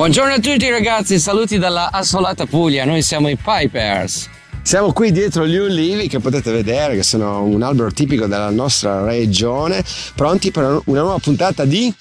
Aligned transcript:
Buongiorno 0.00 0.32
a 0.32 0.38
tutti 0.38 0.66
ragazzi, 0.70 1.18
saluti 1.18 1.58
dalla 1.58 1.92
assolata 1.92 2.46
Puglia, 2.46 2.86
noi 2.86 3.02
siamo 3.02 3.28
i 3.28 3.36
Pipers. 3.36 4.30
Siamo 4.62 4.94
qui 4.94 5.12
dietro 5.12 5.46
gli 5.46 5.56
ulivi 5.56 6.08
che 6.08 6.20
potete 6.20 6.50
vedere 6.50 6.94
che 6.94 7.02
sono 7.02 7.42
un 7.42 7.62
albero 7.62 7.90
tipico 7.92 8.24
della 8.24 8.48
nostra 8.48 9.04
regione, 9.04 9.84
pronti 10.14 10.50
per 10.50 10.80
una 10.86 11.00
nuova 11.00 11.18
puntata 11.18 11.66
di 11.66 11.94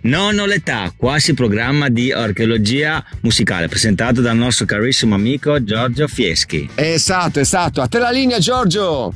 Nonno 0.00 0.46
l'età, 0.46 0.92
quasi 0.96 1.32
programma 1.32 1.88
di 1.88 2.10
archeologia 2.10 3.02
musicale 3.20 3.68
presentato 3.68 4.20
dal 4.20 4.36
nostro 4.36 4.66
carissimo 4.66 5.14
amico 5.14 5.62
Giorgio 5.62 6.08
Fieschi. 6.08 6.68
Esatto, 6.74 7.38
esatto, 7.38 7.80
a 7.82 7.86
te 7.86 8.00
la 8.00 8.10
linea 8.10 8.40
Giorgio! 8.40 9.14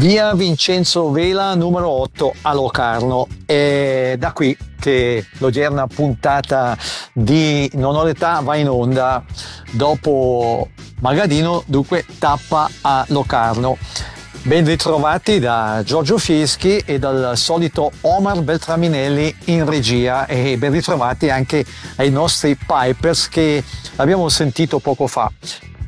Via 0.00 0.32
Vincenzo 0.32 1.10
Vela 1.10 1.54
numero 1.54 1.90
8 1.90 2.36
a 2.40 2.54
Locarno. 2.54 3.26
È 3.44 4.14
da 4.16 4.32
qui 4.32 4.56
che 4.80 5.26
l'odierna 5.36 5.86
puntata 5.86 6.74
di 7.12 7.70
Non 7.74 7.94
ho 7.94 8.02
l'età 8.02 8.40
va 8.40 8.56
in 8.56 8.70
onda 8.70 9.22
dopo 9.72 10.70
Magadino, 11.00 11.62
dunque 11.66 12.06
tappa 12.18 12.70
a 12.80 13.04
Locarno. 13.08 13.76
Ben 14.40 14.64
ritrovati 14.64 15.38
da 15.38 15.82
Giorgio 15.84 16.16
Fieschi 16.16 16.78
e 16.78 16.98
dal 16.98 17.36
solito 17.36 17.92
Omar 18.00 18.40
Beltraminelli 18.40 19.36
in 19.44 19.68
regia 19.68 20.24
e 20.24 20.56
ben 20.56 20.72
ritrovati 20.72 21.28
anche 21.28 21.62
ai 21.96 22.08
nostri 22.08 22.56
Pipers 22.56 23.28
che 23.28 23.62
abbiamo 23.96 24.30
sentito 24.30 24.78
poco 24.78 25.06
fa. 25.06 25.30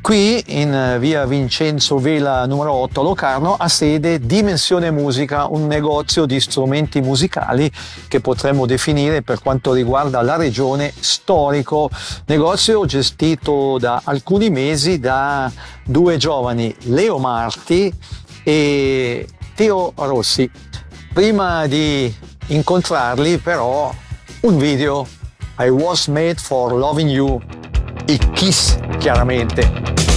Qui 0.02 0.42
in 0.48 0.96
via 0.98 1.24
Vincenzo 1.26 1.96
Vela 1.98 2.44
numero 2.44 2.72
8 2.72 3.00
a 3.00 3.02
Locarno 3.04 3.54
ha 3.54 3.68
sede 3.68 4.18
Dimensione 4.18 4.90
Musica, 4.90 5.46
un 5.46 5.68
negozio 5.68 6.26
di 6.26 6.40
strumenti 6.40 7.00
musicali 7.00 7.70
che 8.08 8.18
potremmo 8.18 8.66
definire 8.66 9.22
per 9.22 9.38
quanto 9.38 9.72
riguarda 9.72 10.20
la 10.20 10.34
regione 10.34 10.92
storico, 10.98 11.88
negozio 12.26 12.84
gestito 12.84 13.78
da 13.78 14.00
alcuni 14.02 14.50
mesi 14.50 14.98
da 14.98 15.50
due 15.84 16.16
giovani, 16.16 16.74
Leo 16.86 17.18
Marti 17.18 17.94
e 18.42 19.28
Teo 19.54 19.92
Rossi. 19.94 20.50
Prima 21.14 21.68
di 21.68 22.12
incontrarli 22.46 23.38
però 23.38 23.94
un 24.40 24.58
video 24.58 25.06
I 25.60 25.68
was 25.68 26.08
made 26.08 26.40
for 26.40 26.72
loving 26.72 27.08
you 27.08 27.40
i 28.06 28.18
Kiss 28.32 28.78
chiaramente. 28.98 30.11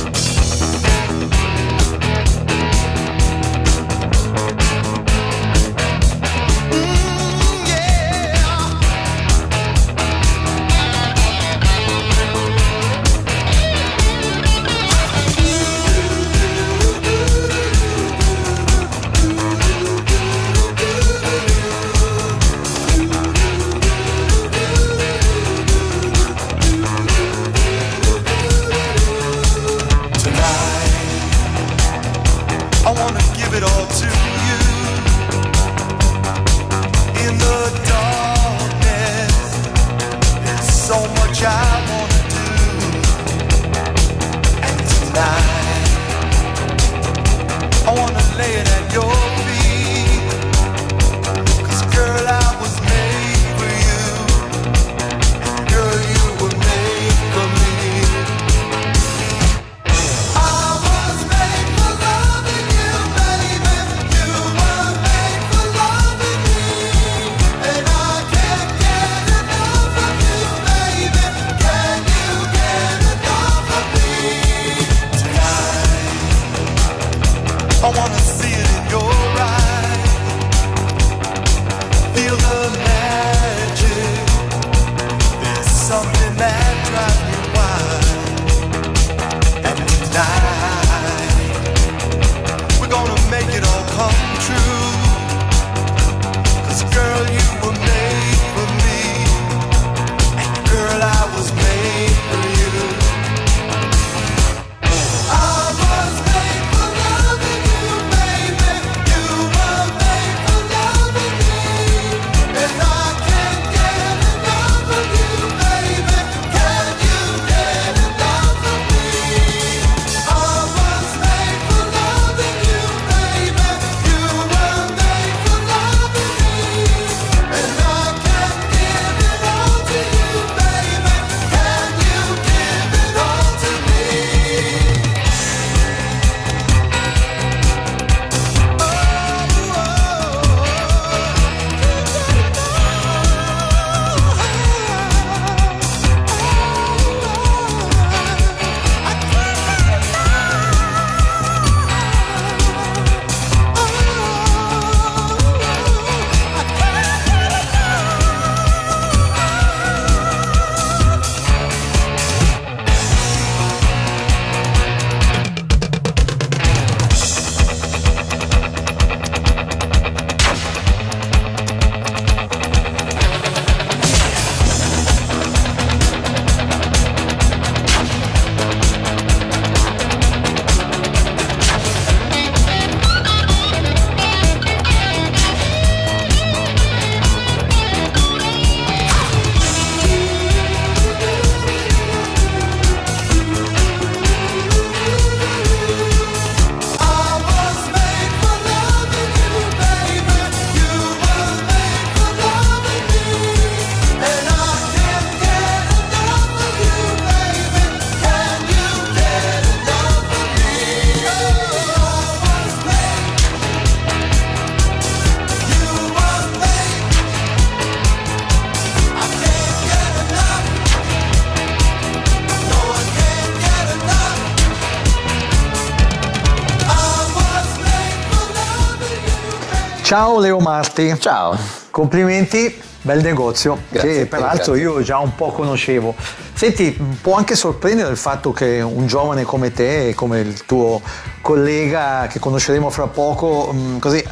Ciao 230.06 230.40
Leo 230.40 230.60
Marti. 230.60 231.16
Ciao. 231.20 231.58
Complimenti, 231.90 232.80
bel 233.02 233.24
negozio, 233.24 233.80
Grazie, 233.90 234.18
che 234.20 234.26
peraltro 234.28 234.74
grazie. 234.74 234.82
io 234.84 235.02
già 235.02 235.18
un 235.18 235.34
po' 235.34 235.48
conoscevo. 235.48 236.14
Senti, 236.54 236.96
può 237.20 237.34
anche 237.34 237.56
sorprendere 237.56 238.12
il 238.12 238.16
fatto 238.18 238.52
che 238.52 238.82
un 238.82 239.08
giovane 239.08 239.46
come 239.46 239.74
te, 239.74 240.14
come 240.16 240.42
il 240.42 240.64
tuo 240.66 241.02
collega 241.42 242.28
che 242.30 242.38
conosceremo 242.38 242.92
fra 242.92 243.08
poco, 243.08 243.72
mh, 243.74 243.98
così 243.98 244.24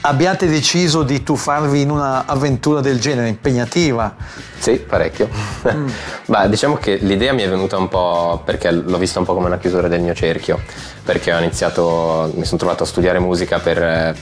abbiate 0.00 0.48
deciso 0.48 1.04
di 1.04 1.22
tuffarvi 1.22 1.80
in 1.80 1.90
un'avventura 1.92 2.80
del 2.80 2.98
genere, 2.98 3.28
impegnativa. 3.28 4.16
Sì, 4.58 4.78
parecchio. 4.80 5.28
Beh, 6.26 6.48
diciamo 6.48 6.74
che 6.74 6.96
l'idea 6.96 7.32
mi 7.32 7.42
è 7.42 7.48
venuta 7.48 7.76
un 7.76 7.86
po' 7.86 8.42
perché 8.44 8.72
l'ho 8.72 8.98
vista 8.98 9.20
un 9.20 9.26
po' 9.26 9.34
come 9.34 9.46
una 9.46 9.58
chiusura 9.58 9.86
del 9.86 10.00
mio 10.00 10.14
cerchio, 10.14 10.58
perché 11.04 11.32
ho 11.32 11.38
iniziato, 11.38 12.32
mi 12.34 12.44
sono 12.44 12.58
trovato 12.58 12.82
a 12.82 12.86
studiare 12.86 13.20
musica 13.20 13.60
per 13.60 13.80
eh, 13.80 14.14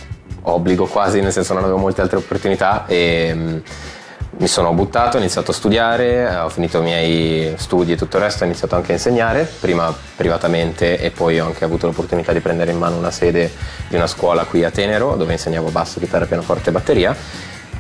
obbligo 0.53 0.87
quasi, 0.87 1.21
nel 1.21 1.33
senso 1.33 1.55
non 1.55 1.63
avevo 1.63 1.79
molte 1.79 2.01
altre 2.01 2.19
opportunità 2.19 2.87
e 2.87 3.33
mm, 3.35 3.59
mi 4.39 4.47
sono 4.47 4.73
buttato, 4.73 5.17
ho 5.17 5.21
iniziato 5.21 5.51
a 5.51 5.55
studiare, 5.55 6.29
eh, 6.31 6.37
ho 6.37 6.49
finito 6.49 6.79
i 6.79 6.83
miei 6.83 7.55
studi 7.57 7.93
e 7.93 7.97
tutto 7.97 8.19
il 8.19 8.23
resto, 8.23 8.45
ho 8.45 8.47
iniziato 8.47 8.77
anche 8.77 8.93
a 8.93 8.95
insegnare, 8.95 9.51
prima 9.61 9.93
privatamente 10.17 10.99
e 11.01 11.11
poi 11.11 11.41
ho 11.41 11.47
anche 11.47 11.65
avuto 11.65 11.87
l'opportunità 11.87 12.33
di 12.33 12.41
prendere 12.41 12.71
in 12.71 12.79
mano 12.79 12.97
una 12.97 13.11
sede 13.11 13.51
di 13.89 13.97
una 13.97 14.07
scuola 14.07 14.45
qui 14.45 14.65
a 14.65 14.71
Tenero 14.71 15.17
dove 15.17 15.33
insegnavo 15.33 15.71
basso, 15.71 15.99
chitarra, 15.99 16.27
pianoforte 16.27 16.69
e 16.69 16.73
batteria 16.73 17.17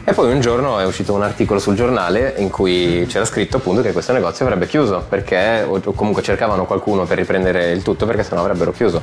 e 0.08 0.14
poi 0.14 0.32
un 0.32 0.40
giorno 0.40 0.78
è 0.78 0.86
uscito 0.86 1.12
un 1.12 1.22
articolo 1.22 1.60
sul 1.60 1.74
giornale 1.74 2.32
in 2.38 2.48
cui 2.48 3.04
c'era 3.06 3.26
scritto 3.26 3.58
appunto 3.58 3.82
che 3.82 3.92
questo 3.92 4.12
negozio 4.12 4.46
avrebbe 4.46 4.66
chiuso 4.66 5.04
perché 5.06 5.66
o 5.68 5.78
o 5.84 5.92
comunque 5.92 6.22
cercavano 6.22 6.64
qualcuno 6.64 7.04
per 7.04 7.18
riprendere 7.18 7.72
il 7.72 7.82
tutto 7.82 8.06
perché 8.06 8.24
sennò 8.24 8.40
avrebbero 8.40 8.72
chiuso. 8.72 9.02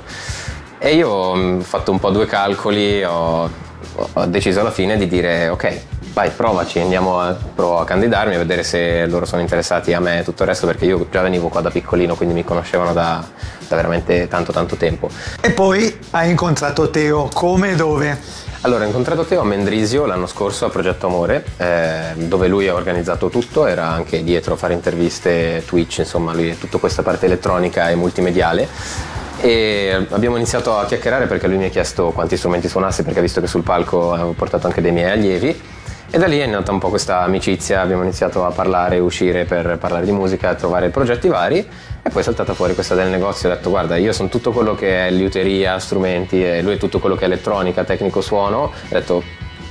E 0.86 0.94
io 0.94 1.10
ho 1.10 1.60
fatto 1.62 1.90
un 1.92 1.98
po' 1.98 2.12
due 2.12 2.28
calcoli, 2.28 3.04
ho, 3.04 3.50
ho 3.96 4.26
deciso 4.28 4.60
alla 4.60 4.70
fine 4.70 4.98
di 4.98 5.08
dire 5.08 5.50
ok, 5.50 5.82
vai 6.14 6.30
provaci, 6.30 6.80
andiamo 6.80 7.20
a, 7.20 7.36
provo 7.56 7.80
a 7.80 7.86
candidarmi 7.86 8.36
a 8.36 8.38
vedere 8.38 8.62
se 8.62 9.08
loro 9.08 9.26
sono 9.26 9.42
interessati 9.42 9.94
a 9.94 10.00
me 10.00 10.20
e 10.20 10.24
tutto 10.24 10.44
il 10.44 10.50
resto 10.50 10.68
perché 10.68 10.86
io 10.86 11.08
già 11.10 11.24
venivo 11.24 11.48
qua 11.48 11.62
da 11.62 11.72
piccolino 11.72 12.14
quindi 12.14 12.36
mi 12.36 12.44
conoscevano 12.44 12.94
da, 12.94 13.26
da 13.68 13.76
veramente 13.76 14.28
tanto 14.28 14.52
tanto 14.52 14.76
tempo. 14.76 15.10
E 15.42 15.50
poi 15.50 16.02
hai 16.12 16.30
incontrato 16.30 16.92
Teo, 16.92 17.30
come 17.34 17.72
e 17.72 17.76
dove? 17.76 18.20
Allora, 18.62 18.84
ho 18.84 18.88
incontrato 18.88 19.26
Teo 19.26 19.42
a 19.42 19.44
Mendrisio 19.44 20.06
l'anno 20.06 20.28
scorso 20.28 20.68
a 20.68 20.70
Progetto 20.70 21.08
Amore, 21.08 21.46
eh, 21.58 22.14
dove 22.14 22.48
lui 22.48 22.68
ha 22.68 22.76
organizzato 22.76 23.30
tutto, 23.30 23.66
era 23.66 23.88
anche 23.88 24.24
dietro 24.24 24.54
a 24.54 24.58
fare 24.58 24.76
interviste, 24.76 25.64
Twitch, 25.66 25.98
insomma, 26.00 26.32
lui 26.32 26.50
è 26.50 26.58
tutta 26.60 26.78
questa 26.78 27.02
parte 27.02 27.26
elettronica 27.26 27.90
e 27.90 27.96
multimediale. 27.96 29.24
E 29.46 30.08
abbiamo 30.10 30.38
iniziato 30.38 30.76
a 30.76 30.86
chiacchierare 30.86 31.28
perché 31.28 31.46
lui 31.46 31.58
mi 31.58 31.66
ha 31.66 31.70
chiesto 31.70 32.10
quanti 32.10 32.36
strumenti 32.36 32.68
suonassi, 32.68 33.04
perché 33.04 33.20
ha 33.20 33.22
visto 33.22 33.42
che 33.42 33.46
sul 33.46 33.62
palco 33.62 34.12
avevo 34.12 34.32
portato 34.32 34.66
anche 34.66 34.82
dei 34.82 34.92
miei 34.92 35.12
allievi. 35.12 35.62
E 36.10 36.18
da 36.18 36.26
lì 36.26 36.40
è 36.40 36.48
nata 36.48 36.72
un 36.72 36.80
po' 36.80 36.90
questa 36.90 37.22
amicizia, 37.22 37.82
abbiamo 37.82 38.02
iniziato 38.02 38.44
a 38.44 38.50
parlare, 38.50 38.98
uscire 38.98 39.46
per 39.46 39.78
parlare 39.78 40.04
di 40.06 40.12
musica, 40.12 40.56
trovare 40.56 40.90
progetti 40.90 41.28
vari. 41.28 41.60
E 41.60 42.10
poi 42.10 42.22
è 42.22 42.24
saltata 42.24 42.56
fuori 42.56 42.74
questa 42.74 42.96
del 42.96 43.10
negozio, 43.10 43.48
ho 43.48 43.54
detto 43.54 43.70
guarda 43.70 43.98
io 43.98 44.14
sono 44.14 44.30
tutto 44.30 44.52
quello 44.52 44.74
che 44.74 45.10
è 45.10 45.12
liuteria, 45.12 45.78
strumenti 45.78 46.44
e 46.44 46.64
lui 46.64 46.74
è 46.74 46.78
tutto 46.78 46.98
quello 46.98 47.16
che 47.16 47.22
è 47.22 47.26
elettronica, 47.26 47.84
tecnico 47.84 48.22
suono, 48.22 48.58
ho 48.64 48.72
detto 48.90 49.22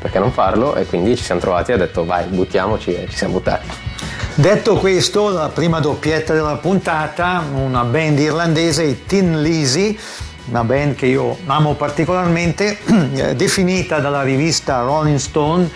perché 0.00 0.20
non 0.20 0.30
farlo? 0.30 0.76
E 0.76 0.86
quindi 0.86 1.16
ci 1.16 1.24
siamo 1.24 1.40
trovati. 1.40 1.72
E 1.72 1.74
ho 1.74 1.78
detto 1.78 2.04
vai 2.04 2.26
buttiamoci 2.26 2.94
e 2.94 3.06
ci 3.08 3.16
siamo 3.16 3.32
buttati. 3.32 3.93
Detto 4.36 4.74
questo, 4.78 5.28
la 5.28 5.48
prima 5.48 5.78
doppietta 5.78 6.34
della 6.34 6.56
puntata, 6.56 7.44
una 7.54 7.84
band 7.84 8.18
irlandese, 8.18 8.82
i 8.82 9.06
Tin 9.06 9.40
Lizzy, 9.40 9.96
una 10.46 10.64
band 10.64 10.96
che 10.96 11.06
io 11.06 11.38
amo 11.46 11.74
particolarmente, 11.74 12.78
eh, 13.14 13.36
definita 13.36 14.00
dalla 14.00 14.22
rivista 14.22 14.80
Rolling 14.80 15.18
Stone 15.18 15.70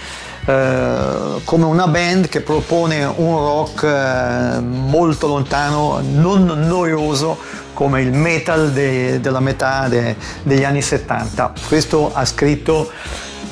eh, 0.44 1.40
come 1.44 1.64
una 1.66 1.87
band 1.87 2.28
che 2.28 2.40
propone 2.40 3.05
un 3.05 3.37
rock 3.37 3.84
eh, 3.84 4.61
molto 4.61 5.28
lontano, 5.28 6.02
non 6.02 6.46
noioso 6.46 7.38
come 7.75 8.02
il 8.02 8.12
metal 8.12 8.72
de- 8.72 9.20
della 9.20 9.40
metà 9.40 9.87
de- 9.87 10.16
degli 10.43 10.64
anni 10.64 10.82
70. 10.82 11.52
Questo 11.69 12.11
ha 12.12 12.25
scritto 12.25 12.90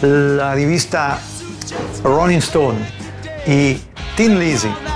la 0.00 0.52
rivista 0.52 1.20
Rolling 2.02 2.40
Stone, 2.40 2.90
i 3.44 3.80
Tin 4.16 4.36
Lizzy. 4.36 4.95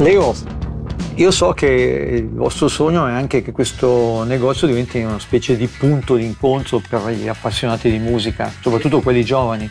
Leo, 0.00 0.34
io 1.16 1.30
so 1.30 1.52
che 1.52 1.66
il 1.66 2.30
vostro 2.30 2.68
sogno 2.68 3.06
è 3.06 3.12
anche 3.12 3.42
che 3.42 3.52
questo 3.52 4.22
negozio 4.24 4.66
diventi 4.66 4.98
una 5.02 5.18
specie 5.18 5.58
di 5.58 5.66
punto 5.66 6.14
di 6.14 6.24
incontro 6.24 6.80
per 6.88 7.10
gli 7.10 7.28
appassionati 7.28 7.90
di 7.90 7.98
musica, 7.98 8.50
soprattutto 8.62 9.02
quelli 9.02 9.22
giovani. 9.22 9.70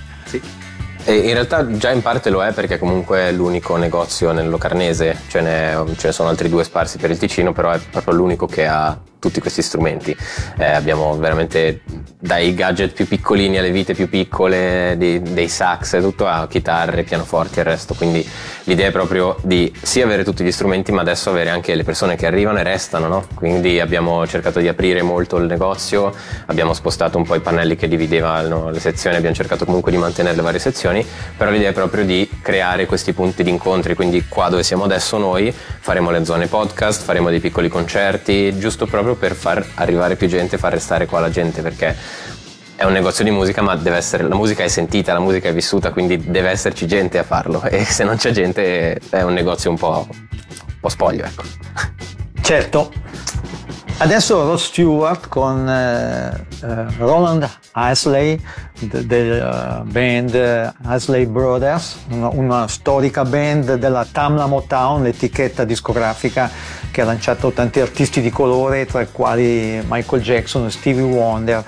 E 1.04 1.16
in 1.16 1.34
realtà 1.34 1.66
già 1.78 1.90
in 1.90 2.04
parte 2.04 2.30
lo 2.30 2.44
è 2.44 2.54
perché 2.54 2.78
comunque 2.78 3.22
è 3.22 3.32
l'unico 3.32 3.76
negozio 3.78 4.32
nel 4.32 4.50
Locarnese, 4.50 5.18
ce 5.30 5.42
ne, 5.42 5.84
ce 5.98 6.08
ne 6.08 6.14
sono 6.14 6.30
altri 6.30 6.48
due 6.48 6.64
sparsi 6.64 7.00
per 7.00 7.10
il 7.10 7.18
Ticino, 7.18 7.52
però 7.52 7.72
è 7.72 7.80
proprio 7.80 8.14
l'unico 8.14 8.46
che 8.46 8.68
ha 8.68 8.96
tutti 9.20 9.40
questi 9.40 9.62
strumenti. 9.62 10.16
Eh, 10.58 10.66
abbiamo 10.66 11.18
veramente 11.18 11.82
dai 12.20 12.54
gadget 12.54 12.94
più 12.94 13.08
piccolini 13.08 13.58
alle 13.58 13.72
vite 13.72 13.94
più 13.94 14.10
piccole, 14.10 14.96
dei, 14.98 15.22
dei 15.22 15.48
sax 15.48 15.94
e 15.94 16.02
tutto, 16.02 16.28
a 16.28 16.48
chitarre, 16.48 17.04
pianoforti 17.04 17.60
e 17.60 17.62
il 17.62 17.68
resto. 17.68 17.94
Quindi 17.94 18.28
l'idea 18.64 18.88
è 18.88 18.92
proprio 18.92 19.38
di 19.44 19.72
sì 19.82 20.02
avere 20.02 20.24
tutti 20.24 20.44
gli 20.44 20.52
strumenti, 20.52 20.92
ma 20.92 21.02
adesso 21.02 21.30
avere 21.30 21.50
anche 21.50 21.76
le 21.76 21.84
persone 21.84 22.16
che 22.16 22.26
arrivano 22.26 22.60
e 22.60 22.64
restano, 22.64 23.08
no? 23.08 23.26
Quindi 23.36 23.80
abbiamo 23.80 24.26
cercato 24.26 24.60
di 24.60 24.68
aprire 24.68 25.02
molto 25.02 25.38
il 25.38 25.46
negozio, 25.46 26.14
abbiamo 26.48 26.74
spostato 26.74 27.18
un 27.18 27.24
po' 27.24 27.36
i 27.36 27.40
pannelli 27.40 27.76
che 27.76 27.88
dividevano 27.88 28.70
le 28.70 28.80
sezioni, 28.80 29.16
abbiamo 29.16 29.36
cercato 29.36 29.66
comunque 29.66 29.92
di 29.92 29.98
mantenere 29.98 30.36
le 30.36 30.42
varie 30.42 30.60
sezioni, 30.60 31.06
però 31.36 31.52
l'idea 31.52 31.70
è 31.70 31.74
proprio 31.74 32.06
di 32.06 32.30
creare 32.42 32.86
questi 32.86 33.14
punti 33.14 33.44
di 33.44 33.50
incontri, 33.50 33.96
quindi 33.96 34.26
qua 34.28 34.50
dove 34.50 34.64
siamo 34.64 34.84
adesso 34.84 35.18
noi 35.18 35.54
faremo 35.54 36.12
le 36.12 36.26
zone 36.26 36.48
podcast, 36.48 37.04
faremo 37.04 37.30
dei 37.30 37.40
piccoli 37.40 37.70
concerti, 37.70 38.58
giusto 38.58 38.86
proprio 38.86 39.09
per 39.16 39.34
far 39.34 39.66
arrivare 39.76 40.16
più 40.16 40.28
gente, 40.28 40.58
far 40.58 40.74
restare 40.74 41.06
qua 41.06 41.20
la 41.20 41.30
gente, 41.30 41.62
perché 41.62 41.96
è 42.76 42.86
un 42.86 42.94
negozio 42.94 43.24
di 43.26 43.32
musica, 43.32 43.62
ma 43.62 43.76
deve 43.76 43.98
essere, 43.98 44.24
la 44.24 44.36
musica 44.36 44.64
è 44.64 44.68
sentita, 44.70 45.12
la 45.12 45.20
musica 45.20 45.50
è 45.50 45.54
vissuta, 45.54 45.92
quindi 45.92 46.30
deve 46.30 46.50
esserci 46.50 46.88
gente 46.88 47.18
a 47.18 47.24
farlo 47.24 47.62
e 47.64 47.84
se 47.84 48.06
non 48.06 48.16
c'è 48.16 48.32
gente 48.32 49.00
è 49.10 49.22
un 49.22 49.34
negozio 49.34 49.70
un 49.70 49.78
po', 49.78 50.08
un 50.10 50.80
po 50.80 50.88
spoglio, 50.88 51.26
ecco. 51.26 51.44
Certo. 52.42 52.92
Adesso 54.02 54.46
Rod 54.46 54.58
Stewart 54.58 55.28
con 55.28 55.68
eh, 55.68 56.46
Roland 56.98 57.50
Isley 57.76 58.42
de- 58.80 59.06
del 59.06 59.34
eh, 59.34 59.82
band 59.92 60.74
Isley 60.88 61.26
Brothers, 61.26 61.98
una, 62.12 62.30
una 62.30 62.68
storica 62.70 63.26
band 63.26 63.74
della 63.74 64.08
Tamla 64.10 64.46
Motown, 64.46 65.04
l'etichetta 65.04 65.66
discografica 65.66 66.50
che 66.92 67.02
ha 67.02 67.06
lanciato 67.06 67.52
tanti 67.52 67.82
artisti 67.82 68.22
di 68.22 68.30
colore, 68.30 68.86
tra 68.86 69.02
i 69.02 69.12
quali 69.12 69.84
Michael 69.86 70.22
Jackson 70.22 70.68
e 70.68 70.72
Stevie 70.72 71.04
Wonder. 71.04 71.62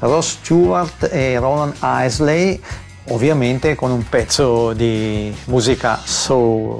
Ross 0.00 0.32
Stewart 0.32 1.08
e 1.10 1.38
Roland 1.38 1.76
Isley, 1.82 2.60
ovviamente 3.08 3.74
con 3.74 3.90
un 3.90 4.06
pezzo 4.06 4.74
di 4.74 5.34
musica 5.46 5.98
soul. 6.04 6.78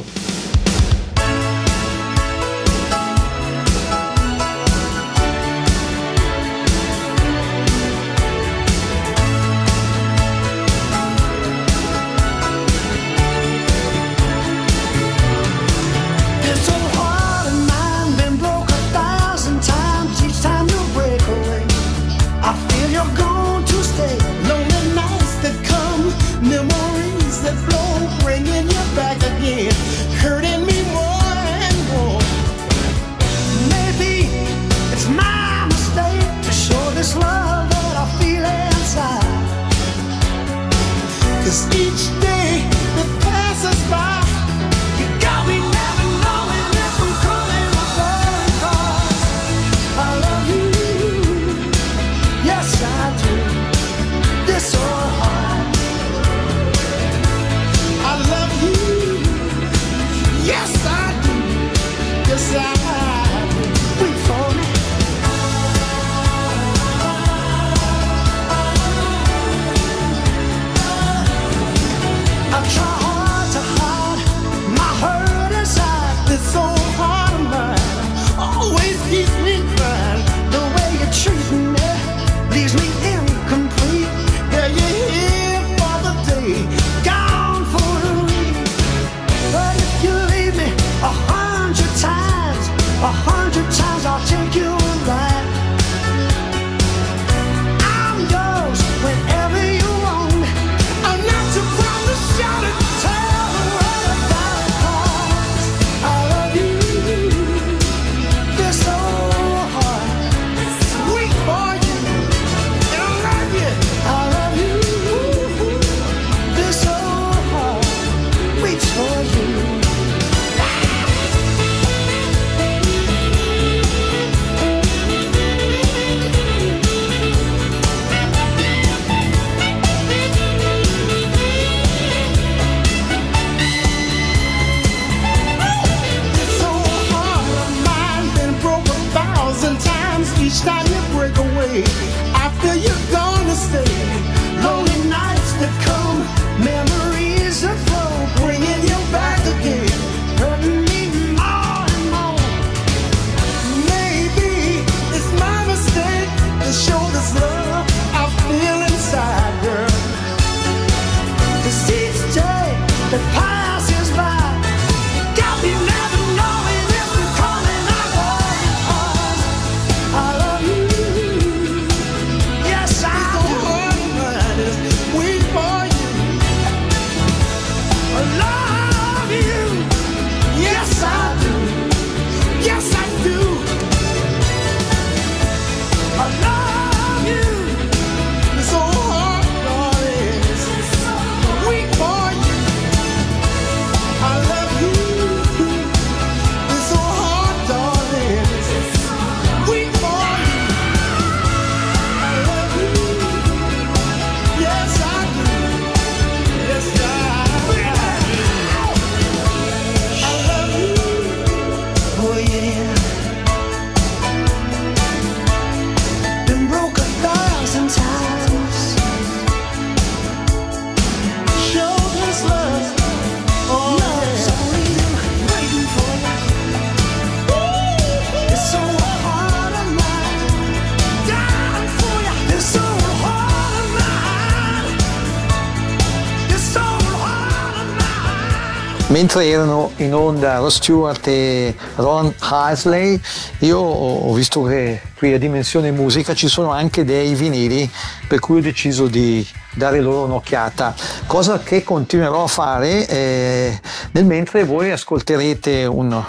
Mentre 239.10 239.46
erano 239.46 239.92
in 239.96 240.14
onda 240.14 240.58
Ross 240.58 240.76
Stewart 240.76 241.26
e 241.26 241.74
Ron 241.96 242.32
Hasley, 242.38 243.20
io 243.60 243.78
ho 243.78 244.32
visto 244.32 244.62
che 244.62 245.00
qui 245.16 245.32
a 245.32 245.38
Dimensione 245.38 245.90
Musica 245.90 246.34
ci 246.34 246.48
sono 246.48 246.70
anche 246.70 247.04
dei 247.04 247.34
vinili, 247.34 247.88
per 248.26 248.40
cui 248.40 248.58
ho 248.58 248.62
deciso 248.62 249.06
di 249.06 249.46
dare 249.74 250.00
loro 250.00 250.24
un'occhiata, 250.24 250.94
cosa 251.26 251.58
che 251.58 251.84
continuerò 251.84 252.44
a 252.44 252.48
fare 252.48 253.06
eh, 253.06 253.80
nel 254.12 254.24
mentre 254.24 254.64
voi 254.64 254.90
ascolterete 254.90 255.84
un 255.84 256.22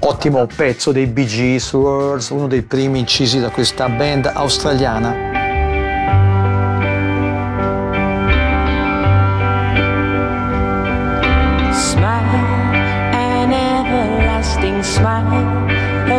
ottimo 0.00 0.46
pezzo 0.46 0.92
dei 0.92 1.06
Bee 1.06 1.26
Gees 1.26 1.72
Words, 1.72 2.30
uno 2.30 2.46
dei 2.46 2.62
primi 2.62 2.98
incisi 2.98 3.40
da 3.40 3.50
questa 3.50 3.88
band 3.88 4.26
australiana. 4.26 5.29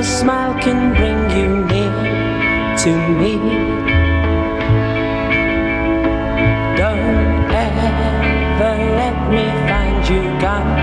A 0.01 0.03
smile 0.03 0.55
can 0.59 0.95
bring 0.95 1.29
you 1.37 1.63
near 1.71 2.75
to 2.83 2.91
me. 3.19 3.33
Don't 6.75 7.51
ever 7.67 8.73
let 9.01 9.17
me 9.29 9.45
find 9.69 10.01
you 10.09 10.23
gone, 10.41 10.73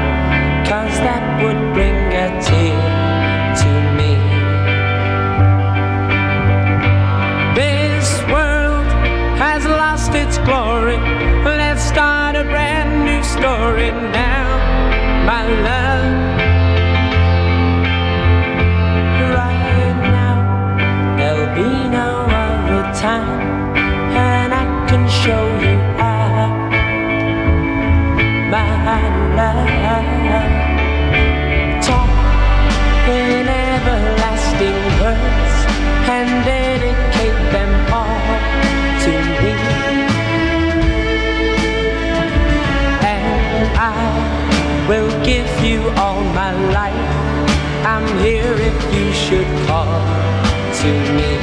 cause 0.70 0.96
that 1.06 1.24
would 1.42 1.62
bring 1.74 1.98
a 2.24 2.28
tear 2.46 2.78
to 3.62 3.70
me. 3.98 4.12
This 7.58 8.08
world 8.30 8.86
has 9.42 9.64
lost 9.64 10.14
its 10.14 10.38
glory. 10.46 10.98
Let's 11.42 11.82
start 11.82 12.36
a 12.36 12.44
brand 12.44 13.04
new 13.04 13.24
story 13.24 13.90
now, 13.90 15.26
my 15.26 15.42
love. 15.64 15.77
You 48.94 49.12
should 49.12 49.46
call 49.66 49.86
to 50.80 51.12
me. 51.16 51.37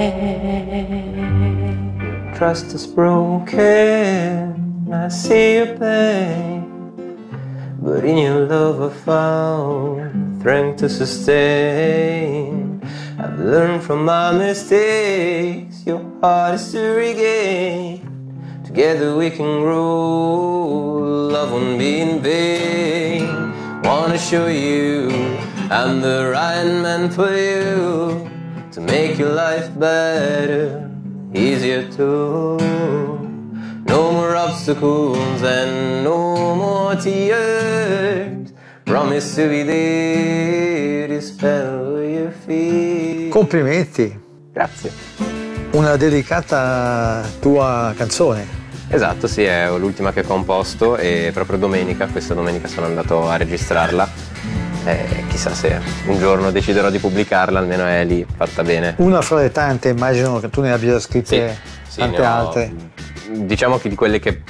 Trust 2.37 2.75
is 2.75 2.87
broken, 2.87 3.59
I 4.93 5.09
see 5.09 5.57
your 5.57 5.77
pain. 5.79 6.93
But 7.81 8.05
in 8.05 8.19
your 8.19 8.47
love 8.47 8.81
I 8.83 8.91
found 9.05 10.41
strength 10.41 10.79
to 10.81 10.89
sustain. 10.89 12.81
I've 13.19 13.39
learned 13.39 13.83
from 13.83 14.05
my 14.05 14.33
mistakes, 14.33 15.85
your 15.87 16.03
heart 16.21 16.55
is 16.55 16.73
to 16.73 16.81
regain. 16.81 18.07
Together 18.65 19.17
we 19.17 19.31
can 19.31 19.61
grow, 19.61 21.29
love 21.33 21.53
won't 21.53 21.79
be 21.79 22.01
in 22.01 22.21
vain. 22.21 23.29
Wanna 23.83 24.19
show 24.19 24.47
you 24.47 25.30
I'm 25.73 26.01
the 26.01 26.33
right 26.33 26.67
man 26.83 27.11
for 27.11 27.31
you 27.31 28.29
to 28.73 28.81
make 28.81 29.19
your 29.21 29.33
life 29.33 29.71
better, 29.79 30.91
easier 31.33 31.89
too. 31.89 32.59
No 33.87 34.11
more 34.11 34.35
obstacles 34.35 35.43
and 35.45 36.03
no 36.03 36.57
more 36.57 36.97
tears. 36.97 38.53
Promise 38.85 39.37
to 39.37 39.49
be 39.49 39.63
there 39.63 41.07
to 41.07 41.21
spell 41.21 42.03
your 42.03 42.33
feet. 42.33 43.31
Complimenti, 43.31 44.19
Grazie. 44.53 44.91
una 45.75 45.95
dedicata 45.95 47.23
tua 47.39 47.95
canzone. 47.97 48.59
Esatto, 48.89 49.29
sì, 49.29 49.45
è 49.45 49.71
l'ultima 49.79 50.13
che 50.13 50.23
ho 50.23 50.25
composto 50.25 50.97
e 50.97 51.31
proprio 51.33 51.59
domenica, 51.59 52.09
questa 52.09 52.35
domenica 52.35 52.67
sono 52.67 52.87
andato 52.87 53.29
a 53.29 53.37
registrarla. 53.37 54.30
E 54.85 55.25
chissà 55.29 55.53
se 55.55 55.79
un 56.07 56.19
giorno 56.19 56.51
deciderò 56.51 56.89
di 56.91 56.99
pubblicarla, 56.99 57.59
almeno 57.59 57.85
è 57.85 58.05
lì 58.05 58.25
fatta 58.37 58.63
bene. 58.63 58.95
Una 58.99 59.21
fra 59.21 59.37
le 59.37 59.51
tante, 59.51 59.91
immagino 59.91 60.41
che 60.41 60.49
tu 60.49 60.61
ne 60.63 60.73
abbia 60.73 60.99
scritte 60.99 61.57
Sì, 61.87 61.99
tante 62.01 62.21
ho- 62.21 62.25
altre. 62.25 62.73
Diciamo 63.31 63.79
che 63.79 63.89
di 63.89 63.95
quelle 63.95 64.19
che 64.19 64.43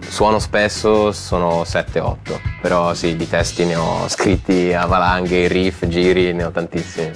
suono 0.00 0.38
spesso 0.38 1.12
sono 1.12 1.62
7-8, 1.64 2.16
però 2.62 2.94
sì, 2.94 3.16
di 3.16 3.28
testi 3.28 3.64
ne 3.64 3.74
ho 3.76 4.08
scritti 4.08 4.72
a 4.72 4.86
valanghe, 4.86 5.48
riff, 5.48 5.86
giri, 5.86 6.32
ne 6.32 6.44
ho 6.44 6.50
tantissimi. 6.50 7.10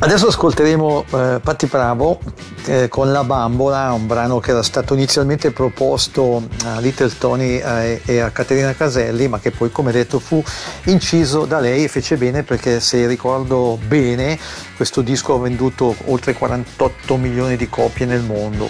Adesso 0.00 0.26
ascolteremo 0.28 1.04
eh, 1.14 1.40
Patti 1.42 1.66
Bravo 1.66 2.18
eh, 2.66 2.88
con 2.88 3.12
La 3.12 3.24
Bambola, 3.24 3.92
un 3.92 4.06
brano 4.06 4.38
che 4.38 4.50
era 4.50 4.62
stato 4.62 4.94
inizialmente 4.94 5.50
proposto 5.50 6.42
a 6.64 6.78
Little 6.80 7.10
Tony 7.18 7.58
eh, 7.58 8.00
e 8.04 8.20
a 8.20 8.30
Caterina 8.30 8.74
Caselli, 8.74 9.28
ma 9.28 9.38
che 9.38 9.50
poi, 9.50 9.70
come 9.70 9.92
detto, 9.92 10.18
fu 10.18 10.42
inciso 10.84 11.44
da 11.44 11.58
lei 11.58 11.84
e 11.84 11.88
fece 11.88 12.16
bene 12.16 12.42
perché, 12.42 12.80
se 12.80 13.06
ricordo 13.06 13.78
bene, 13.86 14.38
questo 14.76 15.00
disco 15.00 15.34
ha 15.34 15.38
venduto 15.38 15.94
oltre 16.06 16.32
48 16.32 17.16
milioni 17.16 17.56
di 17.56 17.68
copie 17.68 18.06
nel 18.06 18.22
mondo. 18.22 18.68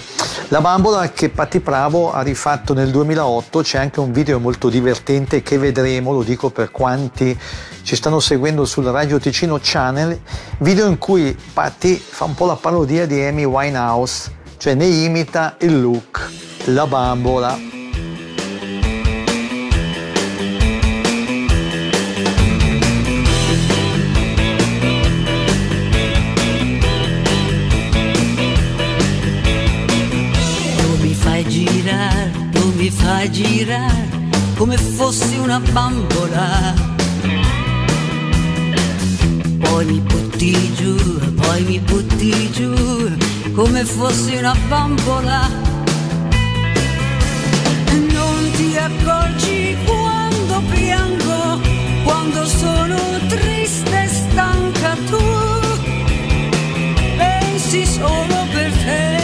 La 0.48 0.60
Bambola 0.60 1.10
che 1.10 1.30
Patti 1.30 1.60
Bravo 1.60 2.12
ha 2.12 2.20
rifatto 2.22 2.74
nel 2.74 2.90
2008, 2.90 3.62
c'è 3.62 3.78
anche 3.78 4.00
un 4.00 4.12
video 4.12 4.38
molto 4.38 4.68
divertente 4.68 5.42
che 5.42 5.56
vedremo, 5.56 6.12
lo 6.12 6.22
dico 6.22 6.50
per 6.50 6.70
quanti 6.70 7.38
ci 7.82 7.96
stanno 7.96 8.20
seguendo 8.20 8.64
sul 8.64 8.84
Radio 8.84 9.18
Ticino 9.18 9.58
Channel, 9.60 10.20
video 10.58 10.86
in 10.86 10.98
cui 10.98 11.36
Patti 11.52 11.96
fa 11.96 12.24
un 12.24 12.34
po' 12.34 12.46
la 12.46 12.56
parodia 12.56 13.06
di 13.06 13.22
Amy 13.24 13.44
Winehouse, 13.44 13.81
cioè 14.58 14.74
ne 14.74 14.86
imita 14.86 15.56
il 15.62 15.80
look, 15.80 16.30
la 16.66 16.86
bambola. 16.86 17.58
Tu 30.76 30.96
mi 31.00 31.14
fai 31.14 31.44
girare, 31.48 32.30
tu 32.52 32.72
mi 32.76 32.88
fai 32.88 33.30
girare 33.32 34.08
come 34.56 34.76
fossi 34.76 35.38
una 35.38 35.58
bambola. 35.58 36.72
Poi 39.58 39.84
mi 39.86 40.00
butti 40.00 40.72
giù, 40.74 40.94
poi 41.34 41.62
mi 41.64 41.80
butti 41.80 42.50
giù 42.52 43.31
come 43.50 43.84
fossi 43.84 44.36
una 44.36 44.54
bambola. 44.68 45.48
Non 48.12 48.50
ti 48.56 48.76
accorgi 48.76 49.76
quando 49.84 50.62
piango, 50.70 51.60
quando 52.04 52.46
sono 52.46 52.98
triste 53.28 54.02
e 54.02 54.08
stanca 54.08 54.96
tu. 55.08 55.24
Pensi 57.16 57.84
solo 57.86 58.46
per 58.52 58.72
te. 58.84 59.20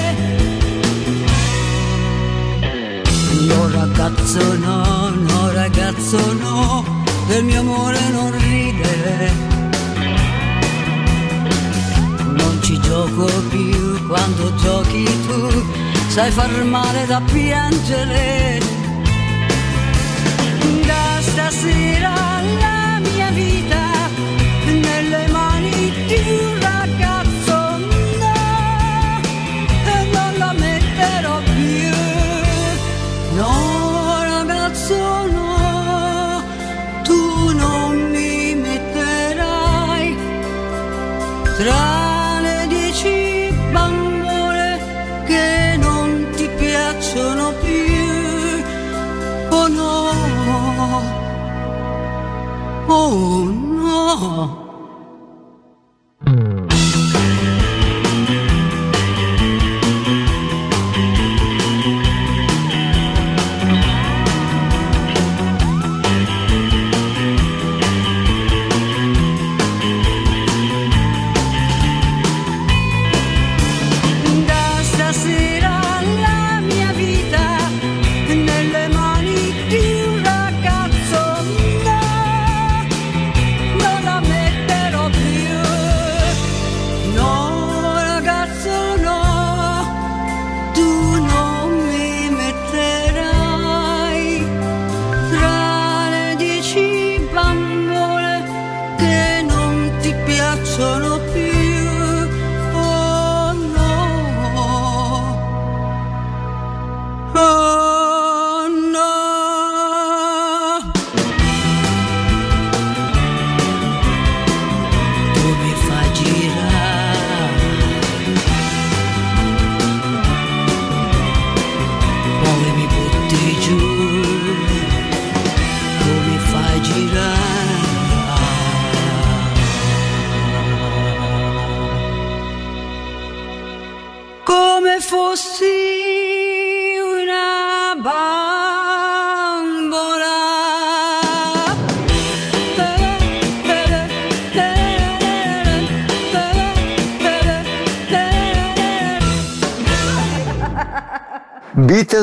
No 3.46 3.70
ragazzo 3.70 4.57
no, 4.57 5.11
no 5.11 5.52
ragazzo 5.52 6.33
no, 6.35 7.04
del 7.28 7.44
mio 7.44 7.61
amore 7.61 7.98
non 8.11 8.31
ridere. 8.38 9.48
Gioco 12.88 13.27
più 13.51 14.07
quando 14.07 14.55
giochi 14.55 15.05
tu, 15.27 15.62
sai 16.09 16.31
far 16.31 16.64
male 16.64 17.05
da 17.05 17.20
piangere. 17.20 18.59
Da 20.87 21.20
stasera 21.20 22.14
la 22.61 22.78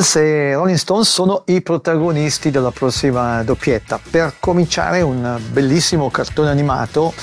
Beatles 0.06 0.16
e 0.16 0.54
Rolling 0.54 0.78
Stones 0.78 1.10
sono 1.10 1.44
i 1.48 1.62
protagonisti 1.62 2.52
della 2.52 2.72
prossima 2.72 3.44
doppietta. 3.44 4.00
Per 4.10 4.36
cominciare 4.40 5.02
un 5.02 5.40
bellissimo 5.52 6.12
cartone 6.12 6.50
animato 6.50 7.14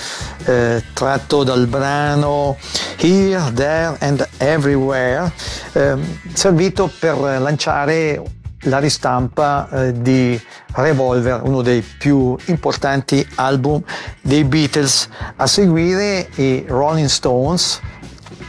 eh, 0.45 0.83
tratto 0.93 1.45
dal 1.45 1.67
brano 1.69 2.57
Here, 2.97 3.53
There 3.55 3.97
and 4.01 4.29
Everywhere, 4.39 5.31
eh, 5.73 5.97
servito 6.33 6.91
per 6.99 7.17
lanciare 7.19 8.21
la 8.63 8.79
ristampa 8.79 9.69
eh, 9.69 10.01
di 10.01 10.41
Revolver, 10.73 11.43
uno 11.45 11.63
dei 11.63 11.83
più 11.83 12.37
importanti 12.47 13.27
album 13.37 13.83
dei 14.21 14.45
Beatles. 14.45 15.09
A 15.37 15.47
seguire 15.47 16.29
i 16.37 16.65
Rolling 16.67 17.09
Stones, 17.09 17.81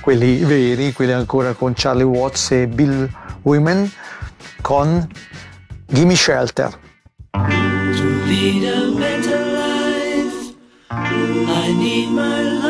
quelli 0.01 0.37
veri, 0.43 0.91
quelli 0.91 1.11
ancora 1.11 1.53
con 1.53 1.73
Charlie 1.75 2.03
Watts 2.03 2.51
e 2.51 2.67
Bill 2.67 3.07
Women 3.43 3.91
con 4.63 5.07
Gimme 5.87 6.15
Shelter. 6.15 6.71
To 7.33 8.05
lead 8.25 8.63
a 8.63 8.91
better 8.97 9.37
life, 9.37 10.55
I 10.89 11.73
need 11.77 12.09
my 12.09 12.41
love 12.41 12.62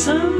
some 0.00 0.39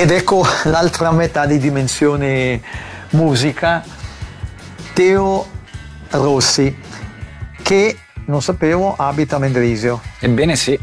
Ed 0.00 0.10
ecco 0.12 0.42
l'altra 0.64 1.10
metà 1.10 1.44
di 1.44 1.58
dimensione 1.58 2.62
musica, 3.10 3.84
Teo 4.94 5.46
Rossi, 6.08 6.74
che 7.62 7.98
non 8.24 8.40
sapevo 8.40 8.94
abita 8.96 9.36
a 9.36 9.38
Mendrisio. 9.40 10.00
Ebbene 10.20 10.56
sì. 10.56 10.78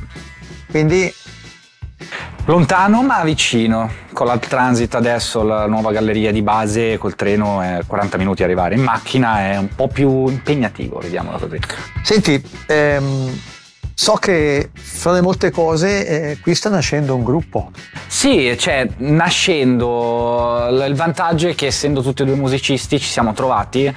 Quindi 0.70 1.11
Lontano 2.45 3.01
ma 3.01 3.24
vicino, 3.24 3.91
con 4.13 4.28
la 4.28 4.38
transit 4.38 4.93
adesso, 4.93 5.41
la 5.41 5.65
nuova 5.65 5.91
galleria 5.91 6.32
di 6.32 6.43
base, 6.43 6.99
col 6.99 7.15
treno 7.15 7.59
è 7.61 7.80
40 7.88 8.18
minuti 8.18 8.43
arrivare, 8.43 8.76
in 8.76 8.84
macchina 8.84 9.51
è 9.51 9.57
un 9.57 9.70
po' 9.76 9.88
più 9.88 10.28
impegnativo, 10.28 10.99
vediamola 10.99 11.39
così. 11.39 11.57
Senti, 12.03 12.41
ehm, 12.68 13.41
so 13.99 14.13
che 14.13 14.69
fra 14.73 15.11
le 15.11 15.21
molte 15.21 15.49
cose 15.49 16.05
eh, 16.07 16.39
qui 16.39 16.53
sta 16.53 16.69
nascendo 16.69 17.15
un 17.15 17.23
gruppo. 17.23 17.71
Sì, 18.05 18.55
cioè, 18.55 18.87
nascendo, 18.97 20.67
il 20.69 20.93
vantaggio 20.93 21.47
è 21.47 21.55
che 21.55 21.65
essendo 21.65 22.03
tutti 22.03 22.21
e 22.21 22.25
due 22.25 22.35
musicisti 22.35 22.99
ci 22.99 23.09
siamo 23.09 23.33
trovati 23.33 23.91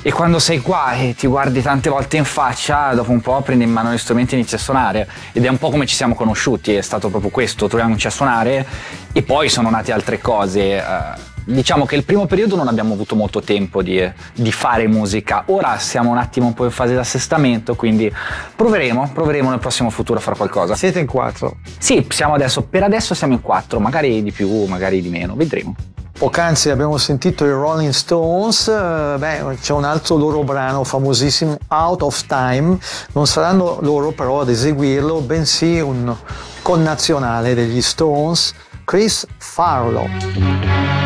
e 0.00 0.12
quando 0.12 0.38
sei 0.38 0.60
qua 0.60 0.92
e 0.94 1.14
ti 1.14 1.26
guardi 1.26 1.60
tante 1.60 1.90
volte 1.90 2.16
in 2.16 2.24
faccia, 2.24 2.94
dopo 2.94 3.10
un 3.10 3.20
po' 3.20 3.42
prendi 3.42 3.64
in 3.64 3.72
mano 3.72 3.92
gli 3.92 3.98
strumenti 3.98 4.34
e 4.34 4.38
inizi 4.38 4.54
a 4.54 4.58
suonare. 4.58 5.06
Ed 5.32 5.44
è 5.44 5.48
un 5.48 5.58
po' 5.58 5.68
come 5.68 5.84
ci 5.84 5.94
siamo 5.94 6.14
conosciuti, 6.14 6.72
è 6.72 6.80
stato 6.80 7.10
proprio 7.10 7.30
questo, 7.30 7.68
troviamoci 7.68 8.06
a 8.06 8.10
suonare 8.10 8.66
e 9.12 9.22
poi 9.22 9.50
sono 9.50 9.68
nate 9.68 9.92
altre 9.92 10.18
cose. 10.18 10.76
eh, 10.78 11.35
diciamo 11.46 11.86
che 11.86 11.94
il 11.94 12.04
primo 12.04 12.26
periodo 12.26 12.56
non 12.56 12.68
abbiamo 12.68 12.94
avuto 12.94 13.14
molto 13.14 13.40
tempo 13.40 13.82
di, 13.82 14.02
di 14.34 14.52
fare 14.52 14.86
musica, 14.88 15.44
ora 15.46 15.78
siamo 15.78 16.10
un 16.10 16.18
attimo 16.18 16.46
un 16.46 16.54
po' 16.54 16.64
in 16.64 16.70
fase 16.70 16.92
di 16.92 16.98
assestamento, 16.98 17.74
quindi 17.74 18.12
proveremo, 18.54 19.10
proveremo 19.14 19.50
nel 19.50 19.58
prossimo 19.58 19.90
futuro 19.90 20.18
a 20.18 20.22
fare 20.22 20.36
qualcosa. 20.36 20.74
Siete 20.74 20.98
in 20.98 21.06
quattro? 21.06 21.58
Sì, 21.78 22.06
siamo 22.10 22.34
adesso, 22.34 22.62
per 22.62 22.82
adesso 22.82 23.14
siamo 23.14 23.34
in 23.34 23.40
quattro, 23.40 23.78
magari 23.78 24.22
di 24.22 24.32
più, 24.32 24.64
magari 24.64 25.00
di 25.00 25.08
meno, 25.08 25.34
vedremo. 25.34 25.74
Poc'anzi 26.18 26.70
abbiamo 26.70 26.96
sentito 26.96 27.44
i 27.44 27.50
Rolling 27.50 27.92
Stones, 27.92 28.68
eh, 28.68 29.16
beh, 29.18 29.58
c'è 29.60 29.74
un 29.74 29.84
altro 29.84 30.16
loro 30.16 30.42
brano 30.44 30.82
famosissimo, 30.82 31.58
Out 31.68 32.02
of 32.02 32.24
Time, 32.24 32.78
non 33.12 33.26
saranno 33.26 33.78
loro 33.82 34.12
però 34.12 34.40
ad 34.40 34.48
eseguirlo, 34.48 35.20
bensì 35.20 35.78
un 35.78 36.16
connazionale 36.62 37.54
degli 37.54 37.82
Stones, 37.82 38.54
Chris 38.84 39.26
Farlow. 39.36 41.05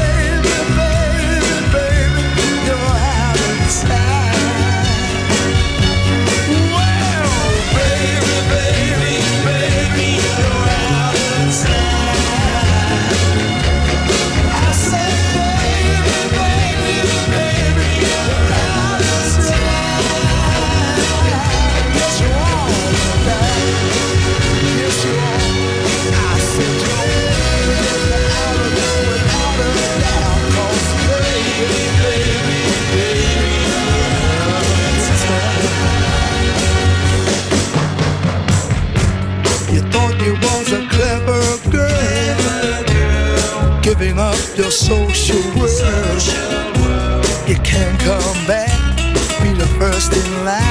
giving 44.01 44.17
up 44.17 44.35
your 44.57 44.71
social 44.71 45.37
world. 45.59 47.25
You 47.47 47.55
can't 47.57 47.99
come 47.99 48.47
back, 48.47 48.97
be 49.43 49.53
the 49.53 49.67
first 49.77 50.13
in 50.13 50.45
line. 50.45 50.70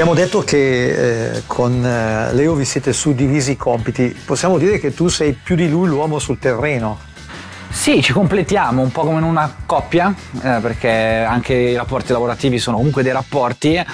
Abbiamo 0.00 0.14
detto 0.14 0.42
che 0.42 1.32
eh, 1.32 1.42
con 1.48 1.84
eh, 1.84 2.32
Leo 2.32 2.54
vi 2.54 2.64
siete 2.64 2.92
suddivisi 2.92 3.50
i 3.50 3.56
compiti. 3.56 4.16
Possiamo 4.24 4.56
dire 4.56 4.78
che 4.78 4.94
tu 4.94 5.08
sei 5.08 5.32
più 5.32 5.56
di 5.56 5.68
lui 5.68 5.88
l'uomo 5.88 6.20
sul 6.20 6.38
terreno. 6.38 7.00
Sì, 7.68 8.00
ci 8.00 8.12
completiamo 8.12 8.80
un 8.80 8.92
po' 8.92 9.02
come 9.02 9.18
in 9.18 9.24
una 9.24 9.52
coppia, 9.66 10.14
eh, 10.40 10.58
perché 10.62 10.88
anche 10.88 11.52
i 11.52 11.74
rapporti 11.74 12.12
lavorativi 12.12 12.60
sono 12.60 12.76
comunque 12.76 13.02
dei 13.02 13.10
rapporti, 13.10 13.84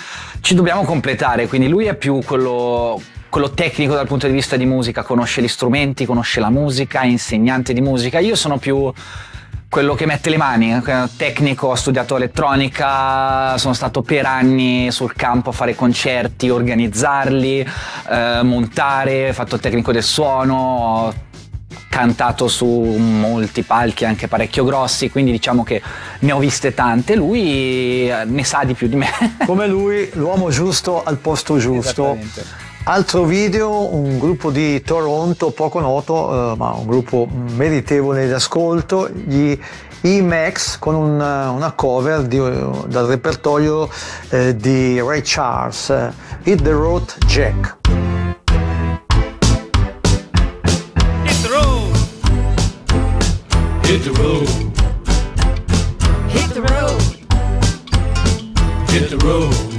ci 0.40 0.54
dobbiamo 0.54 0.82
completare, 0.82 1.46
quindi 1.46 1.68
lui 1.68 1.86
è 1.86 1.94
più 1.94 2.20
quello, 2.22 3.00
quello 3.30 3.52
tecnico 3.52 3.94
dal 3.94 4.06
punto 4.06 4.26
di 4.26 4.34
vista 4.34 4.56
di 4.56 4.66
musica, 4.66 5.02
conosce 5.04 5.40
gli 5.40 5.48
strumenti, 5.48 6.04
conosce 6.04 6.38
la 6.38 6.50
musica, 6.50 7.00
è 7.00 7.06
insegnante 7.06 7.72
di 7.72 7.80
musica, 7.80 8.18
io 8.18 8.36
sono 8.36 8.58
più 8.58 8.92
quello 9.74 9.96
che 9.96 10.06
mette 10.06 10.30
le 10.30 10.36
mani, 10.36 10.72
eh, 10.72 11.08
tecnico, 11.16 11.66
ho 11.66 11.74
studiato 11.74 12.14
elettronica, 12.14 13.58
sono 13.58 13.74
stato 13.74 14.02
per 14.02 14.24
anni 14.24 14.92
sul 14.92 15.14
campo 15.14 15.50
a 15.50 15.52
fare 15.52 15.74
concerti, 15.74 16.48
organizzarli, 16.48 17.66
eh, 18.08 18.40
montare, 18.44 19.30
ho 19.30 19.32
fatto 19.32 19.56
il 19.56 19.60
tecnico 19.60 19.90
del 19.90 20.04
suono, 20.04 20.54
ho 20.54 21.14
cantato 21.88 22.46
su 22.46 22.66
molti 22.68 23.62
palchi 23.62 24.04
anche 24.04 24.28
parecchio 24.28 24.62
grossi, 24.62 25.10
quindi 25.10 25.32
diciamo 25.32 25.64
che 25.64 25.82
ne 26.20 26.30
ho 26.30 26.38
viste 26.38 26.72
tante, 26.72 27.16
lui 27.16 28.08
eh, 28.08 28.22
ne 28.26 28.44
sa 28.44 28.62
di 28.62 28.74
più 28.74 28.86
di 28.86 28.94
me. 28.94 29.08
Come 29.44 29.66
lui, 29.66 30.08
l'uomo 30.12 30.50
giusto 30.50 31.02
al 31.02 31.16
posto 31.16 31.58
giusto. 31.58 32.16
Altro 32.86 33.24
video, 33.24 33.94
un 33.94 34.18
gruppo 34.18 34.50
di 34.50 34.82
Toronto 34.82 35.52
poco 35.52 35.80
noto, 35.80 36.52
eh, 36.52 36.56
ma 36.58 36.72
un 36.72 36.86
gruppo 36.86 37.26
meritevole 37.32 38.26
di 38.26 38.32
ascolto, 38.32 39.08
gli 39.08 39.58
IMAX 40.02 40.78
con 40.78 40.94
una, 40.94 41.46
eh, 41.46 41.48
una 41.48 41.72
cover 41.72 42.24
di, 42.24 42.36
eh, 42.36 42.70
dal 42.86 43.06
repertorio 43.06 43.88
eh, 44.28 44.54
di 44.54 45.00
Ray 45.00 45.22
Charles, 45.24 45.88
eh, 45.88 46.12
Hit 46.42 46.60
the 46.60 46.72
Road 46.72 47.14
Jack. 47.26 47.78
Hit 51.24 51.40
the 51.40 51.48
road. 51.48 51.96
Hit 53.86 54.02
the 54.02 54.10
road. 54.10 54.46
Hit 56.28 56.52
the 56.52 56.60
road. 56.60 57.00
Hit 58.90 59.08
the 59.08 59.16
road. 59.24 59.73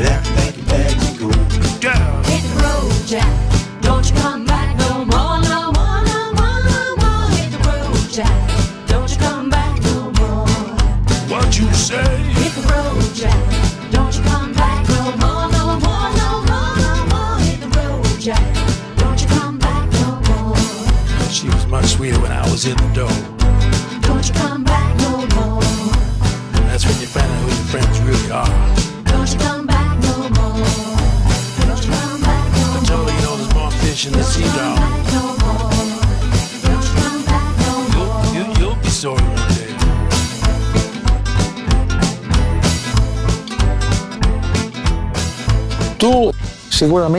Black. 0.00 0.39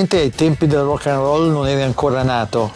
sicuramente 0.01 0.17
ai 0.17 0.31
tempi 0.31 0.67
del 0.67 0.81
rock 0.81 1.07
and 1.07 1.17
roll 1.17 1.51
non 1.51 1.67
eri 1.67 1.81
ancora 1.81 2.23
nato, 2.23 2.71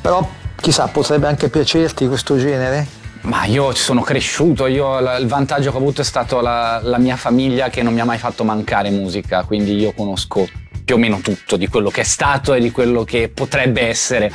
però 0.00 0.26
chissà 0.56 0.86
potrebbe 0.88 1.26
anche 1.26 1.48
piacerti 1.48 2.06
questo 2.06 2.38
genere? 2.38 2.86
Ma 3.22 3.44
io 3.44 3.74
ci 3.74 3.82
sono 3.82 4.02
cresciuto, 4.02 4.66
io, 4.66 4.98
il 5.18 5.26
vantaggio 5.26 5.70
che 5.70 5.76
ho 5.76 5.80
avuto 5.80 6.00
è 6.00 6.04
stato 6.04 6.40
la, 6.40 6.80
la 6.82 6.98
mia 6.98 7.16
famiglia 7.16 7.68
che 7.68 7.82
non 7.82 7.92
mi 7.92 8.00
ha 8.00 8.04
mai 8.04 8.18
fatto 8.18 8.44
mancare 8.44 8.90
musica, 8.90 9.42
quindi 9.42 9.76
io 9.76 9.92
conosco 9.92 10.48
più 10.84 10.94
o 10.94 10.98
meno 10.98 11.18
tutto 11.18 11.56
di 11.56 11.66
quello 11.66 11.90
che 11.90 12.02
è 12.02 12.04
stato 12.04 12.54
e 12.54 12.60
di 12.60 12.70
quello 12.70 13.02
che 13.04 13.28
potrebbe 13.28 13.82
essere. 13.82 14.32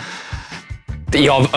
Io 1.14 1.49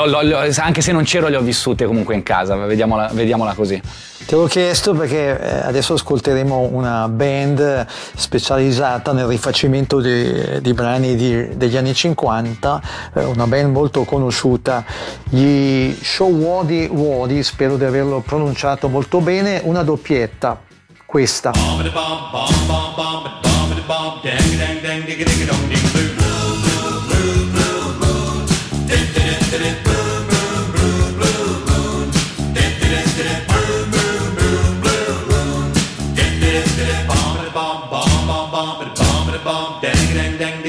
anche 0.56 0.80
se 0.80 0.90
non 0.90 1.04
c'ero 1.04 1.28
le 1.28 1.36
ho 1.36 1.40
vissute 1.40 1.84
comunque 1.86 2.14
in 2.14 2.22
casa, 2.24 2.56
vediamola, 2.56 3.10
vediamola 3.12 3.54
così. 3.54 3.80
Te 4.26 4.34
l'ho 4.34 4.46
chiesto 4.46 4.94
perché 4.94 5.38
eh, 5.38 5.60
adesso 5.60 5.92
ascolteremo 5.92 6.70
una 6.72 7.08
band 7.08 7.86
specializzata 8.14 9.12
nel 9.12 9.26
rifacimento 9.26 10.00
di, 10.00 10.60
di 10.60 10.72
brani 10.72 11.14
di, 11.14 11.56
degli 11.56 11.76
anni 11.76 11.94
50, 11.94 12.82
eh, 13.14 13.24
una 13.24 13.46
band 13.46 13.70
molto 13.70 14.04
conosciuta, 14.04 14.84
gli 15.24 15.94
Show 16.00 16.32
Wadi 16.32 16.86
Wadi, 16.86 17.42
spero 17.42 17.76
di 17.76 17.84
averlo 17.84 18.20
pronunciato 18.20 18.88
molto 18.88 19.20
bene, 19.20 19.60
una 19.62 19.82
doppietta, 19.82 20.62
questa. 21.04 21.50
Bom, 21.50 21.82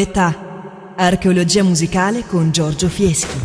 Coletta. 0.00 0.94
Archeologia 0.96 1.62
musicale 1.62 2.24
con 2.24 2.50
Giorgio 2.50 2.88
Fieschi. 2.88 3.39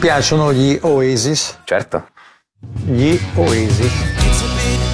piacciono 0.00 0.52
gli 0.52 0.78
Oasis? 0.80 1.60
Certo. 1.64 2.08
Gli 2.86 3.20
Oasis. 3.34 4.89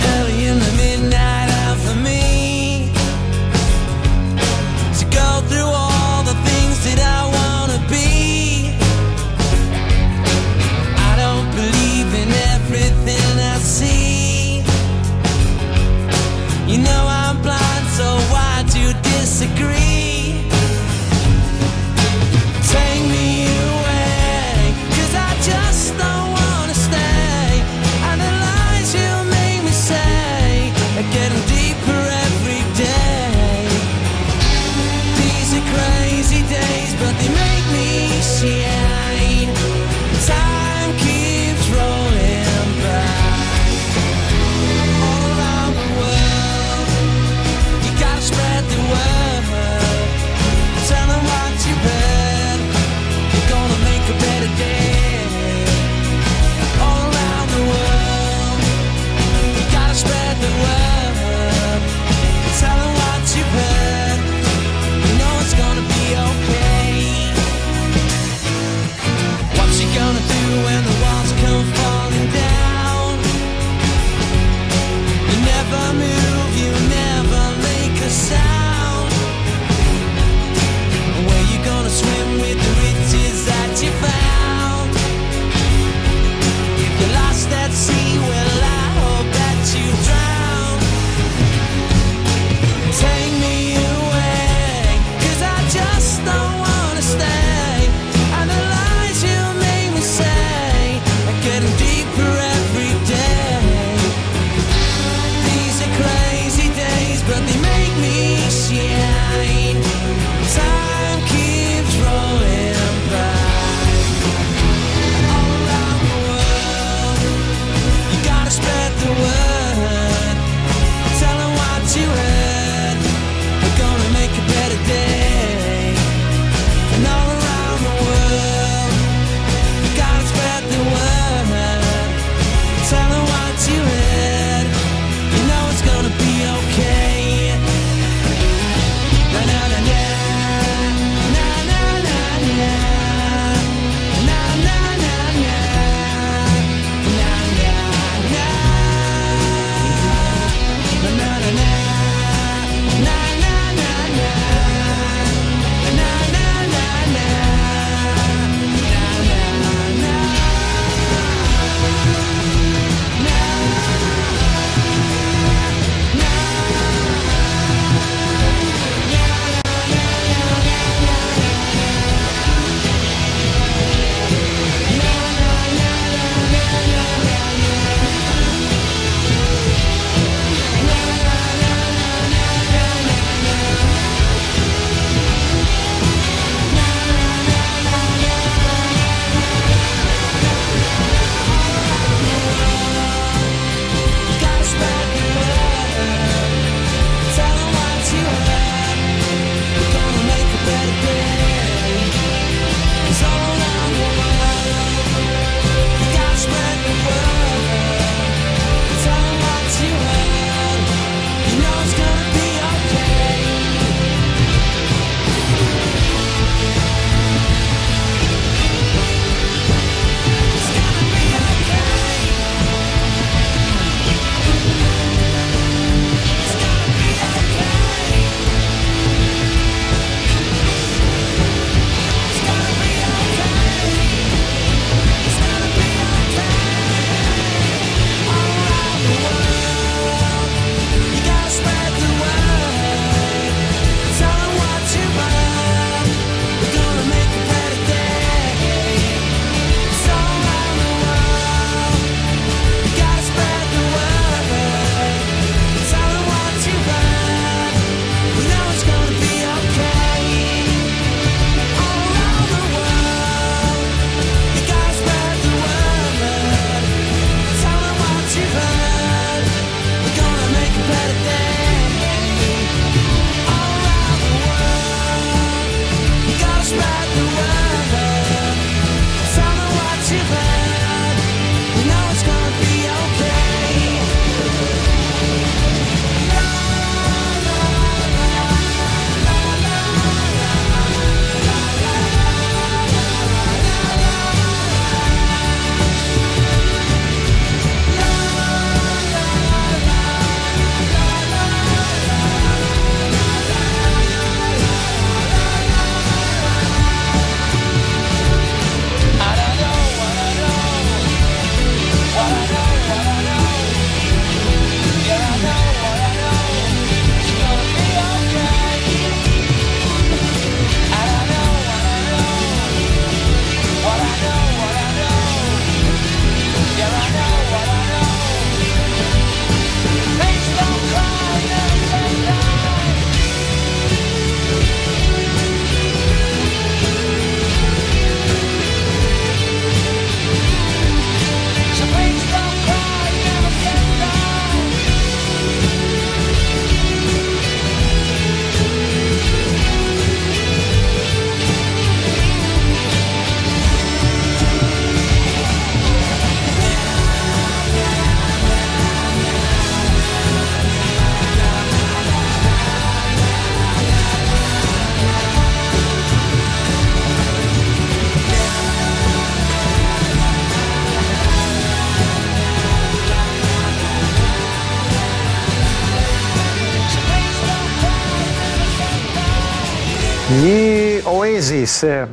Eh, 381.54 382.06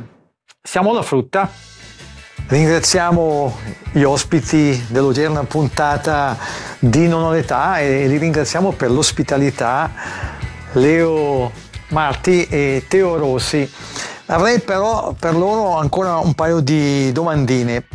siamo 0.62 0.90
alla 0.90 1.02
frutta. 1.02 1.50
Ringraziamo 2.46 3.58
gli 3.92 4.02
ospiti 4.02 4.84
dell'odierna 4.88 5.44
puntata 5.44 6.36
di 6.78 7.08
Non 7.08 7.22
ho 7.22 7.32
l'età 7.32 7.78
e 7.78 8.06
li 8.06 8.16
ringraziamo 8.16 8.72
per 8.72 8.90
l'ospitalità 8.90 9.90
Leo 10.72 11.50
Marti 11.88 12.46
e 12.46 12.84
Teo 12.86 13.16
Rossi. 13.16 13.70
Avrei 14.26 14.60
però 14.60 15.14
per 15.18 15.34
loro 15.34 15.76
ancora 15.76 16.18
un 16.18 16.34
paio 16.34 16.60
di 16.60 17.10
domandine. 17.12 17.86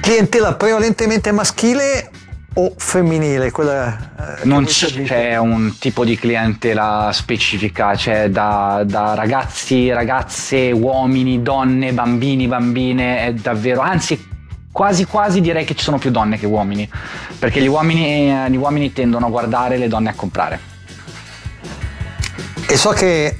Clientela 0.00 0.54
prevalentemente 0.54 1.32
maschile 1.32 2.10
o 2.54 2.74
femminile? 2.76 3.50
Quella, 3.50 4.40
eh, 4.40 4.44
Non 4.44 4.64
c'è 4.64 5.36
un 5.36 5.76
tipo 5.78 6.04
di 6.04 6.16
clientela 6.16 7.10
specifica, 7.12 7.94
c'è 7.94 8.28
da, 8.28 8.82
da 8.84 9.14
ragazzi, 9.14 9.90
ragazze, 9.90 10.70
uomini, 10.70 11.42
donne, 11.42 11.92
bambini, 11.92 12.46
bambine, 12.46 13.26
è 13.26 13.32
davvero, 13.32 13.80
anzi 13.80 14.30
quasi 14.72 15.04
quasi 15.04 15.40
direi 15.40 15.64
che 15.64 15.74
ci 15.74 15.84
sono 15.84 15.98
più 15.98 16.10
donne 16.10 16.38
che 16.38 16.46
uomini, 16.46 16.88
perché 17.38 17.60
gli 17.60 17.68
uomini, 17.68 18.30
eh, 18.30 18.50
gli 18.50 18.56
uomini 18.56 18.92
tendono 18.92 19.26
a 19.26 19.30
guardare 19.30 19.76
le 19.76 19.88
donne 19.88 20.10
a 20.10 20.14
comprare. 20.14 20.70
E 22.66 22.76
so 22.76 22.90
che 22.90 23.38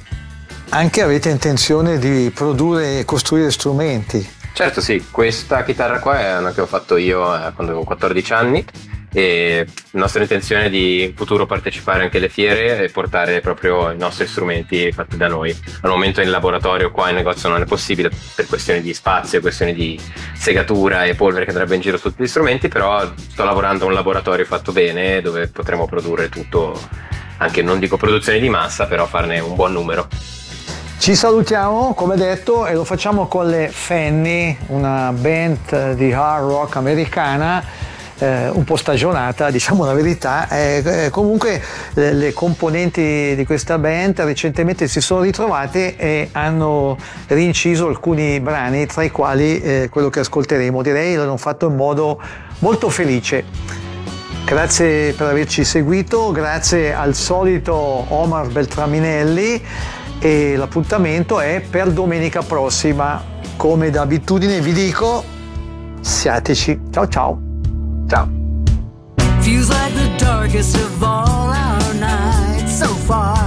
anche 0.69 1.01
avete 1.01 1.29
intenzione 1.29 1.97
di 1.97 2.31
produrre 2.33 2.99
e 2.99 3.05
costruire 3.05 3.51
strumenti. 3.51 4.27
Certo 4.53 4.81
sì, 4.81 5.07
questa 5.09 5.63
chitarra 5.63 5.97
qua 5.97 6.19
è 6.19 6.37
una 6.37 6.51
che 6.51 6.61
ho 6.61 6.67
fatto 6.67 6.97
io 6.97 7.35
eh, 7.35 7.51
quando 7.53 7.71
avevo 7.71 7.83
14 7.83 8.33
anni 8.33 8.65
e 9.13 9.67
nostra 9.91 10.23
intenzione 10.23 10.65
è 10.65 10.69
di 10.69 11.03
in 11.03 11.15
futuro 11.15 11.45
partecipare 11.45 12.03
anche 12.03 12.17
alle 12.17 12.29
fiere 12.29 12.83
e 12.83 12.89
portare 12.89 13.39
proprio 13.41 13.91
i 13.91 13.97
nostri 13.97 14.25
strumenti 14.25 14.91
fatti 14.91 15.17
da 15.17 15.27
noi. 15.27 15.55
Al 15.81 15.91
momento 15.91 16.19
in 16.21 16.31
laboratorio 16.31 16.91
qua 16.91 17.09
in 17.09 17.15
negozio 17.15 17.47
non 17.49 17.61
è 17.61 17.65
possibile 17.65 18.09
per 18.35 18.47
questioni 18.47 18.81
di 18.81 18.93
spazio, 18.93 19.39
questioni 19.39 19.73
di 19.73 19.99
segatura 20.33 21.05
e 21.05 21.13
polvere 21.13 21.45
che 21.45 21.51
andrebbe 21.51 21.75
in 21.75 21.81
giro 21.81 21.97
su 21.97 22.09
tutti 22.09 22.23
gli 22.23 22.27
strumenti, 22.27 22.67
però 22.67 23.07
sto 23.15 23.43
lavorando 23.43 23.85
a 23.85 23.87
un 23.87 23.93
laboratorio 23.93 24.45
fatto 24.45 24.71
bene 24.71 25.21
dove 25.21 25.47
potremo 25.47 25.85
produrre 25.85 26.29
tutto, 26.29 26.79
anche 27.37 27.61
non 27.61 27.77
dico 27.77 27.97
produzione 27.97 28.39
di 28.39 28.49
massa, 28.49 28.87
però 28.87 29.05
farne 29.05 29.39
un 29.39 29.53
buon 29.53 29.73
numero. 29.73 30.07
Ci 30.97 31.15
salutiamo, 31.15 31.93
come 31.93 32.15
detto, 32.15 32.65
e 32.65 32.73
lo 32.73 32.85
facciamo 32.85 33.27
con 33.27 33.49
le 33.49 33.67
Fanny, 33.67 34.57
una 34.67 35.11
band 35.11 35.93
di 35.95 36.13
hard 36.13 36.47
rock 36.47 36.77
americana. 36.77 37.91
Eh, 38.23 38.49
un 38.49 38.63
po' 38.63 38.77
stagionata, 38.77 39.51
diciamo 39.51 39.83
la 39.83 39.93
verità. 39.93 40.47
Eh, 40.47 41.09
comunque 41.11 41.61
le, 41.93 42.13
le 42.13 42.33
componenti 42.33 43.35
di 43.35 43.45
questa 43.45 43.77
band 43.77 44.21
recentemente 44.21 44.87
si 44.87 45.01
sono 45.01 45.21
ritrovate 45.21 45.97
e 45.97 46.29
hanno 46.31 46.97
rinciso 47.27 47.87
alcuni 47.87 48.39
brani, 48.39 48.85
tra 48.85 49.03
i 49.03 49.11
quali 49.11 49.61
eh, 49.61 49.89
quello 49.91 50.09
che 50.09 50.21
ascolteremo. 50.21 50.81
Direi 50.81 51.15
l'hanno 51.15 51.37
fatto 51.37 51.67
in 51.67 51.75
modo 51.75 52.21
molto 52.59 52.89
felice. 52.89 53.43
Grazie 54.45 55.13
per 55.13 55.27
averci 55.27 55.63
seguito, 55.63 56.31
grazie 56.31 56.93
al 56.93 57.15
solito 57.15 57.73
Omar 57.73 58.47
Beltraminelli 58.47 59.61
e 60.19 60.55
l'appuntamento 60.55 61.39
è 61.39 61.61
per 61.67 61.91
domenica 61.91 62.41
prossima. 62.41 63.31
Come 63.55 63.89
da 63.89 64.01
abitudine 64.01 64.59
vi 64.59 64.73
dico, 64.73 65.23
siateci. 66.01 66.81
Ciao 66.91 67.07
ciao. 67.07 67.52
Ciao. 68.09 68.27
Feels 69.41 69.69
like 69.69 69.93
the 69.93 70.15
darkest 70.17 70.75
of 70.77 71.03
all 71.03 71.49
our 71.51 71.93
nights 71.95 72.79
so 72.79 72.87
far. 72.87 73.42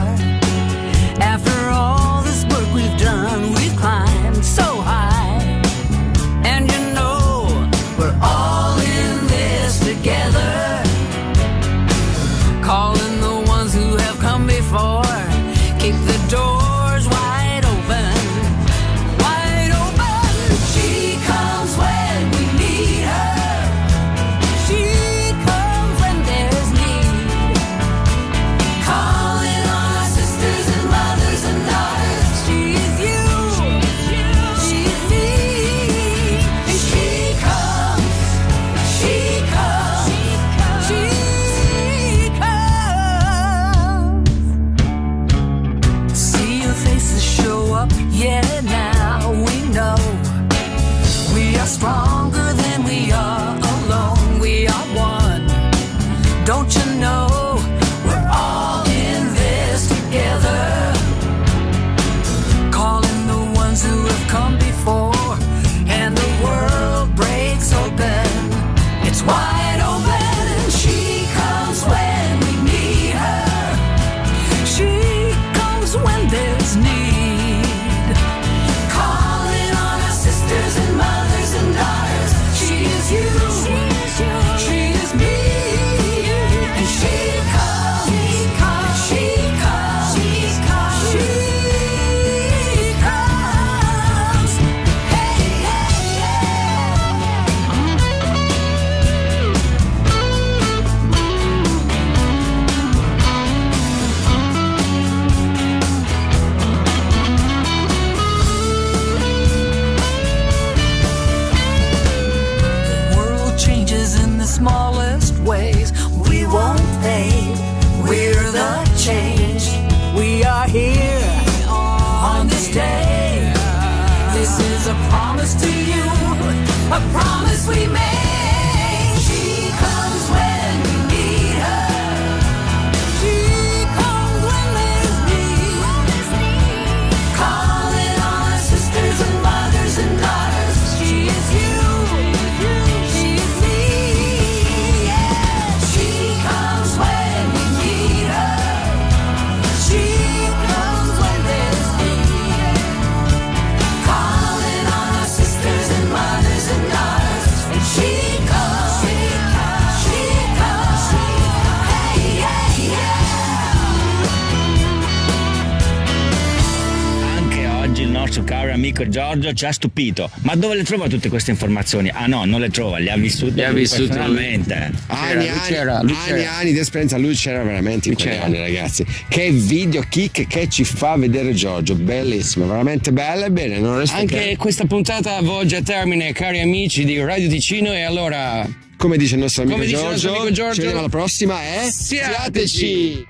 Ci 169.57 169.65
ha 169.65 169.73
stupito. 169.73 170.31
Ma 170.43 170.55
dove 170.55 170.77
le 170.77 170.85
trova 170.85 171.09
tutte 171.09 171.29
queste 171.29 171.51
informazioni? 171.51 172.11
Ah 172.13 172.27
no, 172.27 172.45
non 172.45 172.61
le 172.61 172.69
trova, 172.71 172.99
le 172.99 173.11
ha 173.11 173.17
vissute 173.17 173.55
Le 173.55 173.65
ha 173.65 173.71
lui 173.71 173.81
vissute 173.81 174.01
lui. 174.03 174.09
personalmente. 174.09 174.75
Anni, 175.07 175.49
anni, 175.49 175.61
c'era, 175.67 175.99
anni, 175.99 176.45
anni 176.45 176.73
di 176.73 176.79
esperienza, 176.79 177.17
lui 177.19 177.35
c'era 177.35 177.63
veramente 177.65 178.09
in 178.11 178.15
quegli 178.15 178.37
anni, 178.37 178.59
ragazzi. 178.59 179.05
Che 179.29 179.51
video 179.51 180.03
kick 180.09 180.47
che 180.47 180.69
ci 180.69 180.85
fa 180.85 181.17
vedere 181.17 181.55
Giorgio, 181.55 181.95
bellissimo, 181.95 182.67
veramente 182.67 183.11
bella 183.13 183.47
e 183.47 183.51
bene. 183.51 183.79
Non 183.79 183.99
resto 183.99 184.17
Anche 184.17 184.39
che- 184.51 184.57
questa 184.57 184.85
puntata 184.85 185.41
volge 185.41 185.77
a 185.77 185.83
termine, 185.83 186.33
cari 186.33 186.61
amici 186.61 187.05
di 187.05 187.19
Radio 187.19 187.49
Ticino, 187.49 187.93
e 187.93 188.03
allora 188.03 188.69
come 188.97 189.17
dice 189.17 189.35
il 189.35 189.41
nostro 189.41 189.63
amico, 189.63 189.81
dice 189.81 189.95
il 189.97 190.03
nostro 190.03 190.17
Giorgio, 190.19 190.29
amico 190.41 190.53
Giorgio, 190.55 190.73
ci 190.75 190.81
vediamo 190.81 191.01
alla 191.01 191.09
prossima 191.09 191.61
e 191.63 191.91
siateci! 191.91 192.67
siateci! 192.69 193.27